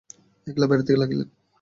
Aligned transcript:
একলা 0.47 0.65
বেড়াইতে 0.67 0.93
লাগিলেন। 0.93 1.27